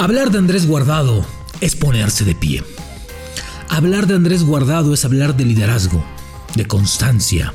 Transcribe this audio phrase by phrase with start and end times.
[0.00, 1.26] Hablar de Andrés Guardado
[1.60, 2.64] es ponerse de pie.
[3.68, 6.02] Hablar de Andrés Guardado es hablar de liderazgo,
[6.54, 7.52] de constancia,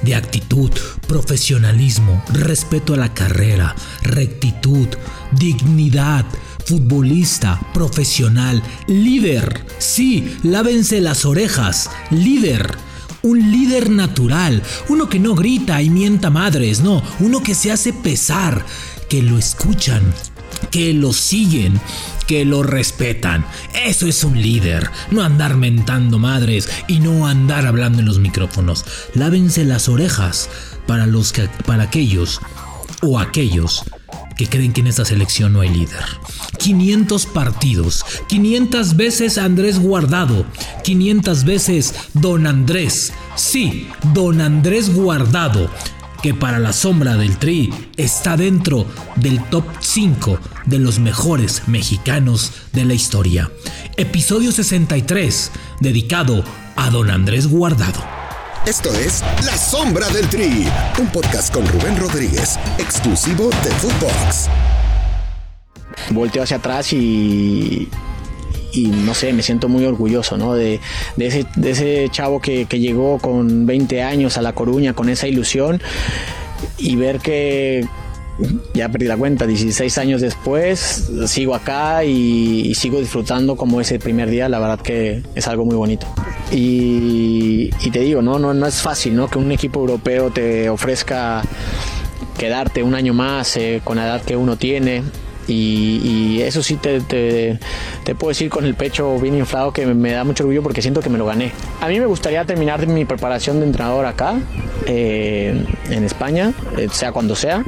[0.00, 0.70] de actitud,
[1.06, 4.88] profesionalismo, respeto a la carrera, rectitud,
[5.32, 6.24] dignidad,
[6.64, 9.66] futbolista, profesional, líder.
[9.76, 12.74] Sí, lávense las orejas, líder.
[13.20, 17.92] Un líder natural, uno que no grita y mienta madres, no, uno que se hace
[17.92, 18.64] pesar,
[19.10, 20.02] que lo escuchan,
[20.70, 21.80] que lo siguen,
[22.26, 23.46] que lo respetan.
[23.84, 28.84] Eso es un líder, no andar mentando madres y no andar hablando en los micrófonos.
[29.14, 30.48] Lávense las orejas
[30.86, 32.40] para los que, para aquellos
[33.02, 33.84] o aquellos
[34.36, 36.04] que creen que en esta selección no hay líder.
[36.58, 40.44] 500 partidos, 500 veces Andrés Guardado,
[40.84, 43.12] 500 veces Don Andrés.
[43.34, 45.70] Sí, Don Andrés Guardado
[46.22, 52.52] que para la sombra del Tri está dentro del top 5 de los mejores mexicanos
[52.72, 53.50] de la historia.
[53.96, 56.44] Episodio 63, dedicado
[56.76, 58.02] a don Andrés Guardado.
[58.66, 60.66] Esto es La Sombra del Tri,
[60.98, 64.48] un podcast con Rubén Rodríguez, exclusivo de Footbox.
[66.10, 67.88] Volteo hacia atrás y,
[68.72, 70.54] y no sé, me siento muy orgulloso, ¿no?
[70.54, 70.80] De,
[71.18, 75.28] ese, de ese, chavo que, que, llegó con 20 años a La Coruña con esa
[75.28, 75.80] ilusión
[76.78, 77.86] y ver que
[78.74, 84.28] ya perdí la cuenta, 16 años después sigo acá y, sigo disfrutando como ese primer
[84.28, 86.06] día, la verdad que es algo muy bonito.
[86.52, 88.38] Y, y te digo, ¿no?
[88.38, 89.28] No, no es fácil, ¿no?
[89.28, 91.42] Que un equipo europeo te ofrezca
[92.38, 95.02] quedarte un año más eh, con la edad que uno tiene
[95.48, 100.24] y, eso sí te, te, puedo decir con el pecho bien inflado que me da
[100.24, 101.52] mucho orgullo porque siento que me lo gané.
[101.80, 104.38] A mí me gustaría terminar mi preparación de entrenador acá,
[104.86, 107.64] eh, en España, eh, sea cuando sea.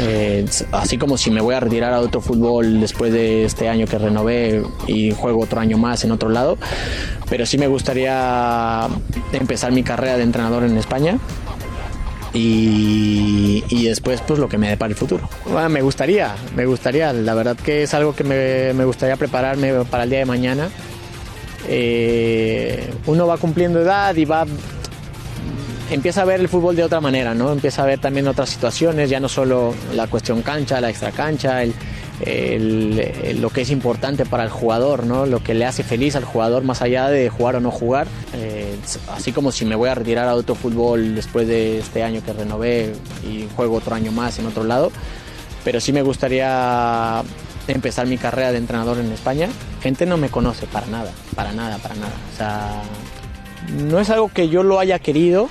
[0.00, 3.86] Eh, así como si me voy a retirar a otro fútbol después de este año
[3.86, 6.56] que renové y juego otro año más en otro lado,
[7.28, 8.86] pero sí me gustaría
[9.32, 11.18] empezar mi carrera de entrenador en España
[12.32, 15.28] y, después pues lo que me depara el futuro.
[15.70, 20.10] Me gustaría, me gustaría, la verdad que es algo que me, gustaría prepararme para el
[20.10, 20.68] día de mañana.
[21.68, 24.46] Eh, uno va cumpliendo edad y va
[25.90, 27.52] empieza a ver el fútbol de otra manera, ¿no?
[27.52, 31.62] Empieza a ver también otras situaciones, ya no solo la cuestión cancha, la extra cancha,
[32.20, 35.26] lo que es importante para el jugador, ¿no?
[35.26, 38.06] Lo que le hace feliz al jugador más allá de jugar o no jugar.
[38.34, 38.76] Eh,
[39.12, 42.32] así como si me voy a retirar a otro fútbol después de este año que
[42.32, 42.92] renové
[43.24, 44.90] y juego otro año más en otro lado.
[45.64, 47.22] Pero sí me gustaría
[47.68, 49.48] empezar mi carrera de entrenador en España.
[49.82, 52.12] Gente no me conoce para nada, para nada, para nada.
[52.32, 52.82] O sea,
[53.84, 55.48] no es algo que yo lo haya querido,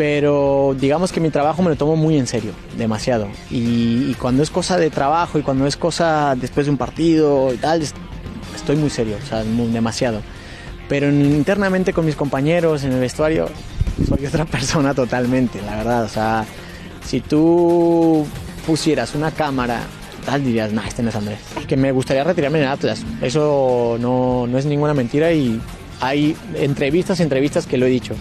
[0.00, 3.28] pero digamos que mi trabajo me lo tomo muy en serio, demasiado.
[3.50, 7.58] Y, cuando es cosa de trabajo y cuando es cosa después de un partido y
[7.58, 10.22] tal, estoy muy serio, o sea, demasiado.
[10.88, 13.48] Pero internamente con mis compañeros en el vestuario,
[14.08, 16.04] soy otra persona totalmente, la verdad.
[16.04, 16.46] O sea,
[17.04, 18.26] si tú
[18.66, 19.82] pusieras una cámara,
[20.24, 21.40] tal dirías, nah, este no es Andrés.
[21.68, 25.60] Que me gustaría retirarme en Atlas, eso no, no es ninguna mentira y
[26.00, 28.14] hay entrevistas, entrevistas que lo he dicho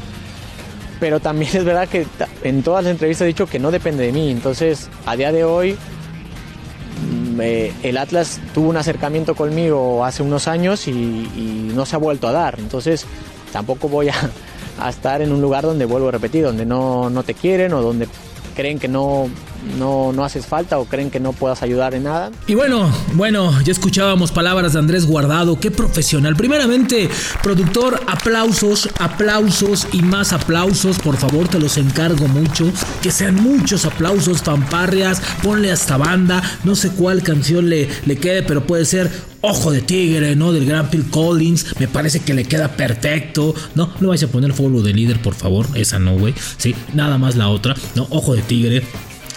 [0.99, 2.05] pero también es verdad que
[2.43, 4.31] en todas las entrevistas he dicho que no depende de mí.
[4.31, 10.47] Entonces, a día de hoy, mm, eh, el Atlas tuvo un acercamiento conmigo hace unos
[10.47, 12.59] años y, no se ha vuelto a dar.
[12.59, 13.05] Entonces,
[13.53, 14.09] tampoco voy
[14.79, 17.81] a, estar en un lugar donde vuelvo a repetir, donde no, no te quieren o
[17.81, 18.07] donde
[18.55, 19.29] creen que no,
[19.77, 22.31] no, no haces falta o creen que no puedas ayudar en nada.
[22.47, 26.35] Y bueno, bueno, ya escuchábamos palabras de Andrés Guardado, qué profesional.
[26.35, 27.09] Primeramente,
[27.43, 32.71] productor, aplausos, aplausos y más aplausos, por favor, te los encargo mucho.
[33.01, 38.43] Que sean muchos aplausos, fanparrias, ponle hasta banda, no sé cuál canción le, le quede,
[38.43, 39.09] pero puede ser
[39.41, 40.51] Ojo de Tigre, ¿no?
[40.51, 41.79] Del gran Phil Collins.
[41.79, 43.55] Me parece que le queda perfecto.
[43.73, 45.65] No, no vais a poner follow de líder, por favor.
[45.75, 46.33] Esa no, güey.
[46.57, 47.73] Sí, nada más la otra.
[47.95, 48.83] No, Ojo de Tigre.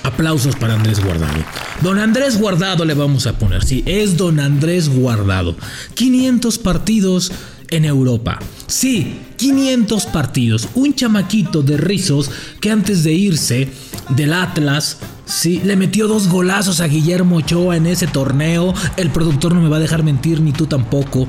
[0.03, 1.45] Aplausos para Andrés Guardado.
[1.81, 5.57] Don Andrés Guardado le vamos a poner, sí, es Don Andrés Guardado.
[5.95, 7.33] 500 partidos
[7.71, 8.39] en Europa.
[8.67, 10.69] Sí, 500 partidos.
[10.75, 13.69] Un chamaquito de rizos que antes de irse
[14.11, 18.75] del Atlas, sí, le metió dos golazos a Guillermo Ochoa en ese torneo.
[18.97, 21.27] El productor no me va a dejar mentir, ni tú tampoco.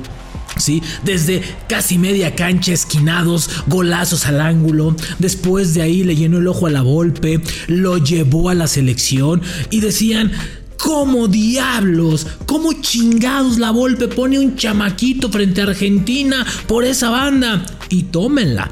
[1.04, 4.96] Desde casi media cancha, esquinados, golazos al ángulo.
[5.18, 9.42] Después de ahí le llenó el ojo a la golpe, lo llevó a la selección
[9.70, 10.32] y decían.
[10.76, 12.26] ¿Cómo diablos?
[12.44, 17.64] ¿Cómo chingados la Volpe pone un chamaquito frente a Argentina por esa banda?
[17.88, 18.70] Y tómenla.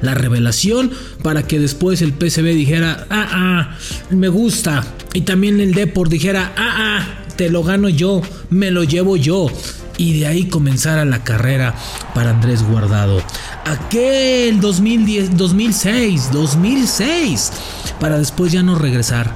[0.00, 0.90] La revelación
[1.22, 3.78] para que después el PCB dijera, ah, ah,
[4.10, 4.86] me gusta.
[5.12, 9.50] Y también el Deport dijera, ah, ah, te lo gano yo, me lo llevo yo.
[9.98, 11.74] Y de ahí comenzara la carrera
[12.14, 13.22] para Andrés Guardado.
[13.64, 17.52] Aquel 2010, 2006, 2006,
[18.00, 19.34] para después ya no regresar.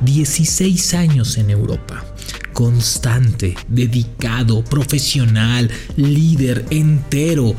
[0.00, 2.04] 16 años en Europa
[2.52, 7.54] constante, dedicado, profesional, líder, entero.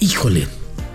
[0.00, 0.48] Híjole,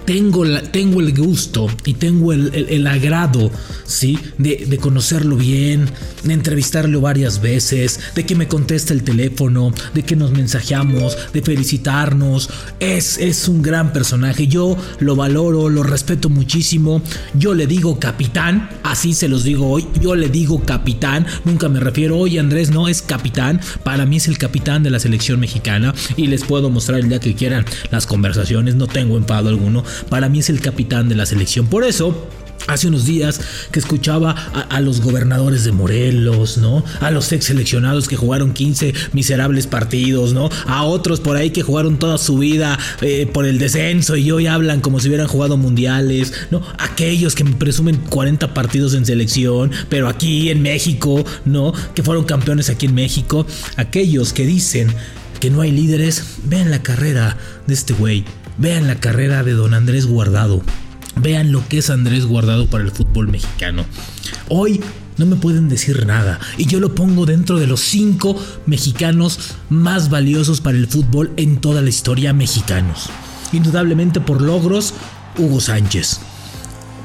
[0.06, 3.52] tengo, tengo el gusto y tengo el, agrado,
[3.86, 4.18] ¿sí?
[4.38, 5.88] De, conocerlo bien,
[6.24, 11.42] de entrevistarlo varias veces, de que me conteste el teléfono, de que nos mensajeamos, de
[11.42, 12.50] felicitarnos.
[12.80, 14.48] Es, es un gran personaje.
[14.48, 17.02] Yo lo valoro, lo respeto muchísimo.
[17.34, 19.88] Yo le digo capitán, así se los digo hoy.
[20.02, 21.26] Yo le digo capitán.
[21.46, 23.62] Nunca me refiero, oye Andrés, no es capitán.
[23.84, 27.20] Para mí es el capitán de la selección mexicana y les puedo mostrar el día
[27.20, 28.76] que quieran las conversaciones.
[28.76, 31.68] No tengo enfado alguno para mí es el capitán de la selección.
[31.68, 32.28] Por eso,
[32.68, 33.42] Hace unos días
[33.72, 36.84] que escuchaba a, los gobernadores de Morelos, ¿no?
[37.00, 40.50] A los ex seleccionados que jugaron 15 miserables partidos, ¿no?
[40.68, 44.48] A otros por ahí que jugaron toda su vida eh, por el descenso y hoy
[44.48, 46.62] hablan como si hubieran jugado mundiales, ¿no?
[46.78, 51.74] Aquellos que me presumen 40 partidos en selección, pero aquí en México, ¿no?
[51.96, 53.46] Que fueron campeones aquí en México.
[53.76, 54.94] Aquellos que dicen
[55.40, 58.24] que no hay líderes, vean la carrera de este güey
[58.58, 60.62] Vean la carrera de don Andrés Guardado.
[61.16, 63.86] Vean lo que es Andrés Guardado para el fútbol mexicano.
[64.50, 64.82] Hoy
[65.18, 70.10] no me pueden decir nada y yo lo pongo dentro de los cinco mexicanos más
[70.10, 73.10] valiosos para el fútbol en toda la historia mexicanos.
[73.54, 74.94] Indudablemente por logros,
[75.38, 76.20] Hugo Sánchez.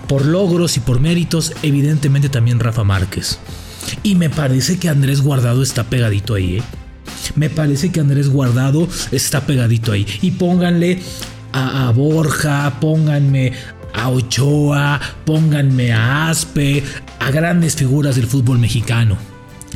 [0.08, 3.38] Por logros y por méritos, evidentemente también Rafa Márquez.
[4.02, 6.62] Y me parece que Andrés Guardado está pegadito ahí, ¿eh?
[7.34, 10.06] Me parece que Andrés Guardado está pegadito ahí.
[10.22, 11.02] Y pónganle
[11.56, 13.52] a, Borja, pónganme
[13.92, 16.82] a Ochoa, pónganme a Aspe,
[17.18, 19.16] a grandes figuras del fútbol mexicano.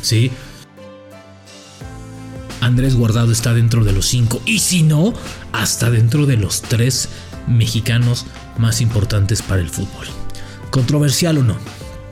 [0.01, 0.31] ¿Sí?
[2.61, 5.13] Andrés Guardado está dentro de los cinco y si no,
[5.51, 7.09] hasta dentro de los tres
[7.47, 10.07] mexicanos más importantes para el fútbol.
[10.69, 11.57] Controversial o no,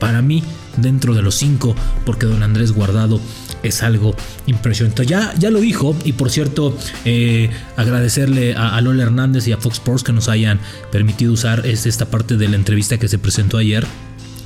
[0.00, 0.42] para mí
[0.76, 3.20] dentro de los cinco, porque don Andrés Guardado
[3.62, 4.14] es algo
[4.46, 5.06] impresionante.
[5.06, 9.76] Ya, ya lo dijo, y por cierto, eh, agradecerle a, Lola Hernández y a Fox
[9.76, 10.58] Sports que nos hayan
[10.90, 13.86] permitido usar esta parte de la entrevista que se presentó ayer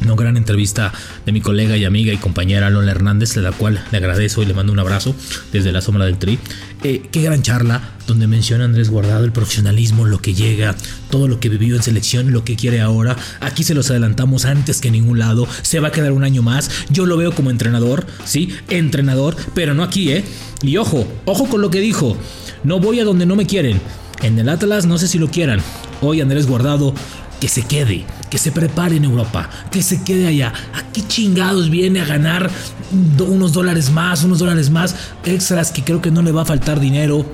[0.05, 0.93] una gran entrevista
[1.25, 4.47] de mi colega y amiga y compañera Lola Hernández, de la cual le agradezco y
[4.47, 5.15] le mando un abrazo
[5.53, 6.39] desde la sombra del tri.
[6.83, 10.75] Eh, qué gran charla donde menciona Andrés Guardado el profesionalismo, lo que llega,
[11.11, 13.17] todo lo que vivió en selección, lo que quiere ahora.
[13.41, 15.49] Aquí se los adelantamos antes que en ningún lado.
[15.63, 16.71] Se va a quedar un año más.
[16.91, 20.25] Yo lo veo como entrenador, sí, entrenador, pero no aquí, ¿eh?
[20.63, 22.17] Y ojo, ojo con lo que dijo.
[22.63, 23.81] No voy a donde no me quieren.
[24.23, 25.61] En el Atlas no sé si lo quieran.
[26.01, 26.95] Hoy Andrés Guardado
[27.45, 30.51] que se quede, que se prepare en Europa, que se quede allá.
[30.73, 32.51] ¿A qué chingados viene a ganar
[33.19, 34.97] unos dólares más, unos dólares más
[35.27, 37.27] extras que creo que no le va a faltar dinero,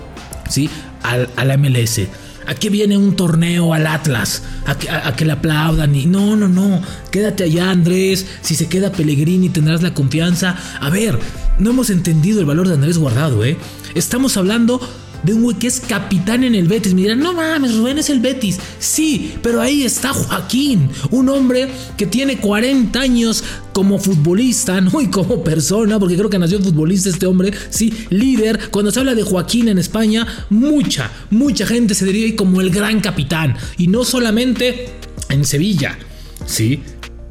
[0.49, 0.69] ¿sí?
[1.05, 2.01] Al, a la MLS.
[2.49, 4.43] ¿A qué viene un torneo al Atlas?
[4.67, 6.83] A que, a, que, le aplaudan y no, no, no.
[7.13, 8.27] Quédate allá, Andrés.
[8.41, 10.57] Si se queda Pellegrini tendrás la confianza.
[10.81, 11.21] A ver,
[11.61, 13.57] no hemos entendido el valor de Andrés Guardado, ¿eh?
[13.95, 14.81] Estamos hablando
[15.23, 16.95] de un güey que es capitán en el Betis.
[16.95, 18.59] Me dirán, no mames, Rubén es el Betis.
[18.79, 25.01] Sí, pero ahí está Joaquín, un hombre que tiene 40 años como futbolista, ¿no?
[25.01, 28.71] Y como persona, porque creo que nació futbolista este hombre, sí, líder.
[28.71, 33.01] Cuando se habla de Joaquín en España, mucha, mucha gente se diría como el gran
[33.01, 33.57] capitán.
[33.77, 34.89] Y no solamente
[35.29, 35.99] en Sevilla,
[36.47, 36.83] sí,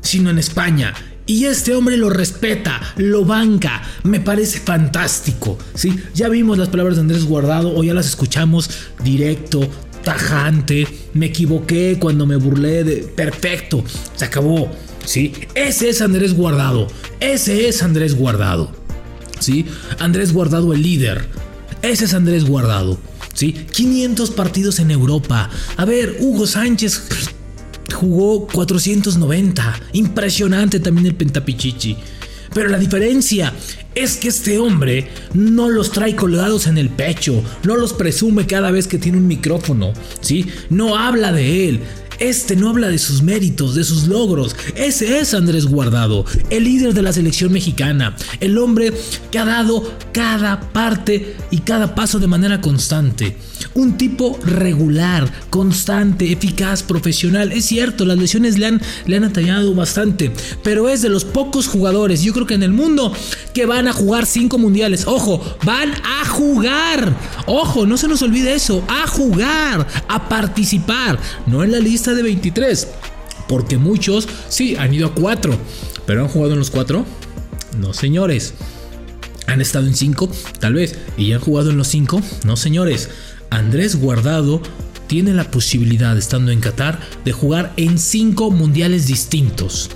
[0.02, 0.94] sino en España.
[1.30, 5.60] Y este hombre lo respeta, lo banca, me parece fantástico.
[5.76, 5.94] ¿sí?
[6.16, 8.72] Ya vimos las palabras de Andrés Guardado o ya las escuchamos
[9.04, 9.70] directo,
[10.04, 10.88] tajante.
[11.14, 12.96] Me equivoqué cuando me burlé de...
[13.04, 13.84] Perfecto,
[14.16, 14.72] se acabó.
[15.06, 15.34] ¿sí?
[15.54, 16.88] Ese es Andrés Guardado,
[17.20, 18.72] ese es Andrés Guardado.
[19.40, 19.68] ¿sí?
[20.00, 21.28] Andrés Guardado el líder,
[21.84, 22.98] ese es Andrés Guardado.
[23.36, 23.54] ¿sí?
[23.54, 25.52] 500 partidos en Europa.
[25.78, 27.04] A ver, Hugo Sánchez
[28.00, 29.82] jugó 490.
[29.94, 31.98] Impresionante también el Pentapichichi.
[32.54, 33.54] Pero la diferencia
[33.94, 38.72] es que este hombre no los trae colgados en el pecho, no los presume cada
[38.72, 40.48] vez que tiene un micrófono, ¿sí?
[40.70, 41.82] No habla de él,
[42.18, 44.56] este no habla de sus méritos, de sus logros.
[44.76, 48.94] Ese es Andrés Guardado, el líder de la selección mexicana, el hombre
[49.30, 53.38] que ha dado cada parte y cada paso de manera constante.
[53.76, 57.52] Un tipo regular, constante, eficaz, profesional.
[57.52, 60.32] Es cierto, las lesiones le han, le han atallado bastante,
[60.64, 63.14] pero es de los pocos jugadores, yo creo que en el mundo,
[63.54, 65.06] que van a jugar cinco mundiales.
[65.08, 67.16] Ojo, van a jugar.
[67.46, 72.24] Ojo, no se nos olvide eso, a jugar, a participar, no en la lista de
[72.24, 72.88] 23.
[73.48, 75.58] Porque muchos sí han ido a 4.
[76.06, 77.06] Pero han jugado en los 4.
[77.80, 78.54] No, señores.
[79.48, 80.30] ¿Han estado en cinco?
[80.60, 80.96] Tal vez.
[81.18, 82.22] ¿Y han jugado en los cinco?
[82.46, 83.10] No, señores.
[83.50, 84.62] Andrés Guardado
[85.08, 89.90] tiene la posibilidad, estando en Qatar, de jugar en cinco mundiales distintos.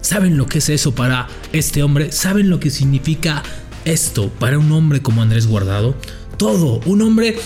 [0.00, 2.12] ¿Saben lo que es eso para este hombre?
[2.12, 3.42] ¿Saben lo que significa
[3.84, 5.96] esto para un hombre como Andrés Guardado?
[6.36, 7.36] Todo, un hombre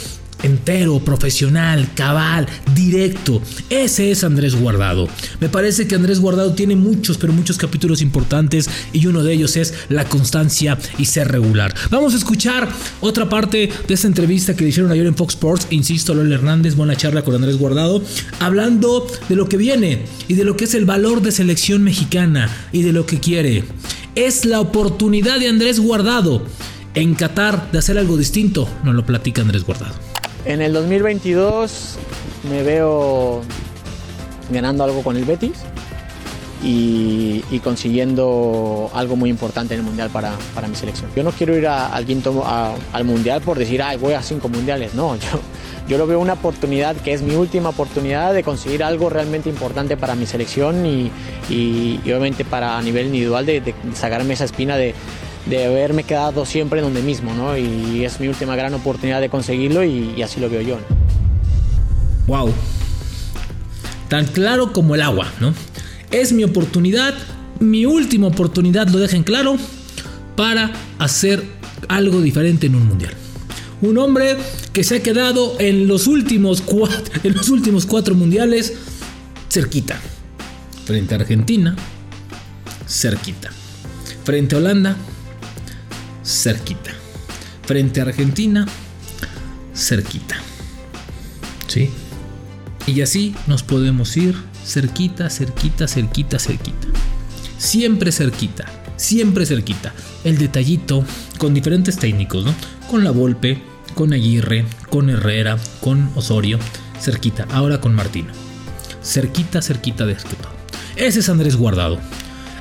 [0.43, 3.41] entero, profesional, cabal, directo.
[3.69, 5.09] Ese es Andrés Guardado.
[5.41, 9.57] Me parece que Andrés Guardado tiene muchos, pero muchos capítulos importantes y uno de ellos
[9.57, 11.75] es la constancia y ser regular.
[11.91, 12.69] Vamos a escuchar
[13.01, 15.67] otra parte de esta entrevista que le hicieron ayer en Fox Sports.
[15.71, 18.03] Insisto, Lola Hernández, buena charla con Andrés Guardado,
[18.39, 22.51] hablando de lo que viene y de lo que es el valor de selección mexicana
[22.73, 23.65] y de lo que quiere.
[24.15, 26.43] Es la oportunidad de Andrés Guardado
[26.95, 29.95] en Qatar de hacer algo distinto, nos lo platica Andrés Guardado.
[30.45, 31.99] En el 2022
[32.49, 33.43] me veo
[34.51, 35.59] ganando algo con el Betis
[36.63, 40.33] y, consiguiendo algo muy importante en el Mundial para,
[40.69, 41.11] mi selección.
[41.15, 44.95] Yo no quiero ir al quinto al Mundial por decir, ay, voy a cinco Mundiales.
[44.95, 45.41] No, yo,
[45.89, 49.97] yo lo veo una oportunidad que es mi última oportunidad de conseguir algo realmente importante
[49.97, 51.11] para mi selección y,
[52.03, 54.95] obviamente para a nivel individual de sacarme esa espina de
[55.47, 57.57] de haberme quedado siempre en donde mismo, ¿no?
[57.57, 60.79] Y es mi última gran oportunidad de conseguirlo y, así lo veo yo.
[62.27, 62.53] Wow.
[64.09, 65.55] Tan claro como el agua, ¿no?
[66.11, 67.15] Es mi oportunidad,
[67.61, 69.57] mi última oportunidad, lo dejen claro,
[70.37, 71.43] para hacer
[71.89, 73.15] algo diferente en un mundial.
[73.83, 74.37] Un hombre
[74.73, 78.75] que se ha quedado en los últimos cuatro, en los últimos cuatro mundiales
[79.49, 79.99] cerquita.
[80.85, 81.77] Frente a Argentina,
[82.87, 83.51] cerquita.
[84.25, 84.97] Frente a Holanda,
[86.25, 86.91] cerquita.
[87.67, 88.67] Frente a Argentina,
[89.75, 90.37] cerquita.
[91.67, 91.91] ¿Sí?
[92.87, 94.35] Y así nos podemos ir
[94.65, 96.89] cerquita, cerquita, cerquita, cerquita.
[97.59, 99.93] Siempre cerquita, siempre cerquita.
[100.25, 101.05] El detallito
[101.39, 102.55] con diferentes técnicos, ¿no?
[102.91, 103.63] Con la Volpe,
[103.95, 106.59] con Aguirre, con Herrera, con Osorio,
[106.99, 107.47] cerquita.
[107.51, 108.33] Ahora con Martino.
[109.03, 110.37] Cerquita, cerquita de esto.
[110.97, 111.99] Ese es Andrés Guardado.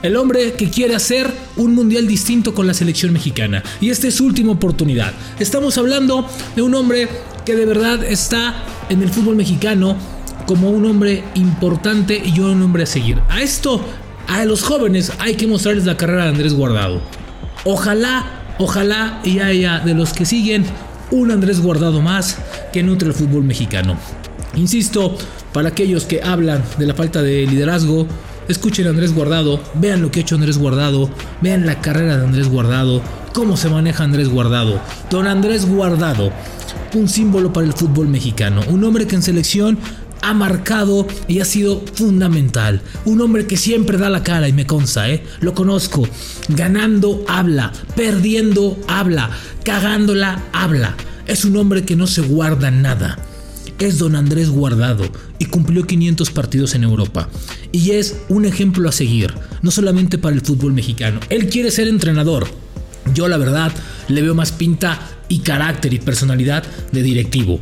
[0.01, 3.61] El hombre que quiere hacer un mundial distinto con la selección mexicana.
[3.81, 5.11] Y esta es su última oportunidad.
[5.39, 6.25] Estamos hablando
[6.55, 7.09] de un hombre
[7.45, 9.97] que de verdad está en el fútbol mexicano
[10.47, 13.19] como un hombre importante y un hombre a seguir.
[13.27, 13.81] A esto,
[14.27, 17.01] a los jóvenes hay que mostrarles la carrera de Andrés Guardado.
[17.65, 20.63] Ojalá, ojalá y haya de los que siguen
[21.11, 22.37] un Andrés Guardado más
[22.71, 23.97] que nutre el fútbol mexicano.
[24.55, 25.17] Insisto,
[25.51, 28.07] para aquellos que hablan de la falta de liderazgo,
[28.49, 31.07] Escuchen a Andrés Guardado, vean lo que ha hecho Andrés Guardado,
[31.39, 34.81] vean la carrera de Andrés Guardado, cómo se maneja Andrés Guardado.
[35.11, 36.31] Don Andrés Guardado,
[36.95, 39.77] un símbolo para el fútbol mexicano, un hombre que en selección
[40.23, 42.81] ha marcado y ha sido fundamental.
[43.05, 45.23] Un hombre que siempre da la cara y me consta, ¿eh?
[45.41, 46.07] Lo conozco.
[46.47, 49.29] Ganando habla, perdiendo habla,
[49.63, 50.95] cagándola habla.
[51.27, 53.28] Es un hombre que no se guarda nada
[53.79, 55.05] es don Andrés Guardado
[55.39, 57.29] y cumplió 500 partidos en Europa.
[57.71, 61.19] Y es un ejemplo a seguir, no solamente para el fútbol mexicano.
[61.29, 62.47] Él quiere ser entrenador.
[63.13, 63.71] Yo la verdad
[64.07, 67.59] le veo más pinta y carácter y personalidad de directivo.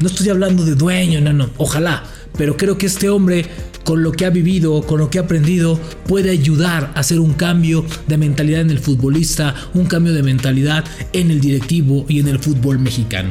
[0.00, 2.04] No estoy hablando de dueño, no, no, ojalá.
[2.36, 3.46] Pero creo que este hombre,
[3.84, 5.78] con lo que ha vivido, con lo que ha aprendido,
[6.08, 10.84] puede ayudar a hacer un cambio de mentalidad en el futbolista, un cambio de mentalidad
[11.12, 13.30] en el directivo y en el fútbol mexicano.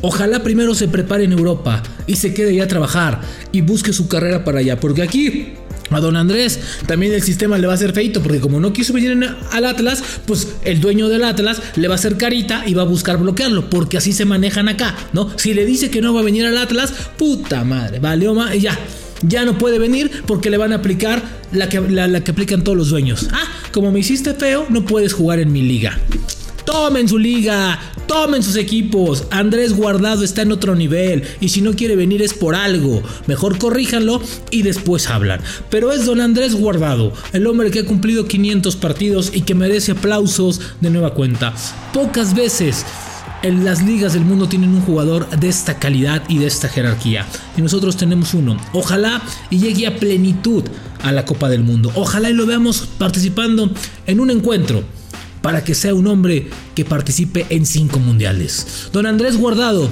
[0.00, 4.08] Ojalá primero se prepare en Europa y se quede ya a trabajar y busque su
[4.08, 5.54] carrera para allá, porque aquí
[5.90, 8.92] a don Andrés también el sistema le va a hacer feito, porque como no quiso
[8.92, 9.18] venir
[9.50, 12.86] al Atlas, pues el dueño del Atlas le va a hacer carita y va a
[12.86, 15.30] buscar bloquearlo, porque así se manejan acá, ¿no?
[15.36, 18.78] Si le dice que no va a venir al Atlas, puta madre, vale, y ya.
[19.22, 22.78] Ya no puede venir porque le van a aplicar la que, la que aplican todos
[22.78, 23.26] los dueños.
[23.32, 25.98] Ah, como me hiciste feo, no puedes jugar en mi liga.
[26.68, 29.24] Tomen su liga, tomen sus equipos.
[29.30, 33.02] Andrés Guardado está en otro nivel y si no quiere venir es por algo.
[33.26, 34.20] Mejor corríjanlo
[34.50, 35.40] y después hablan.
[35.70, 39.92] Pero es don Andrés Guardado, el hombre que ha cumplido 500 partidos y que merece
[39.92, 41.54] aplausos de nueva cuenta.
[41.94, 42.84] Pocas veces
[43.42, 47.24] en las ligas del mundo tienen un jugador de esta calidad y de esta jerarquía.
[47.56, 48.58] Y nosotros tenemos uno.
[48.74, 50.64] Ojalá y llegue a plenitud
[51.02, 51.90] a la Copa del Mundo.
[51.94, 53.70] Ojalá y lo veamos participando
[54.06, 54.97] en un encuentro
[55.42, 58.88] para que sea un hombre que participe en cinco mundiales.
[58.92, 59.88] Don Andrés Guardado,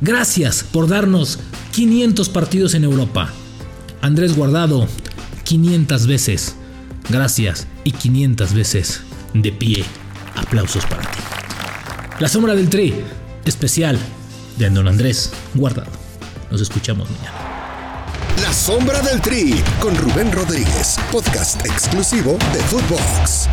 [0.00, 1.38] gracias por darnos
[1.72, 3.32] 500 partidos en Europa.
[4.00, 4.88] Andrés Guardado,
[5.44, 6.54] 500 veces.
[7.08, 9.00] Gracias y 500 veces
[9.34, 9.84] de pie.
[10.36, 11.18] Aplausos para ti.
[12.20, 12.94] La sombra del tri,
[13.44, 13.98] especial
[14.58, 15.90] de Don Andrés Guardado.
[16.50, 17.48] Nos escuchamos mañana.
[18.42, 23.48] La sombra del tri con Rubén Rodríguez, podcast exclusivo de Footbox.